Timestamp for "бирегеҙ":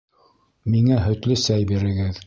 1.75-2.19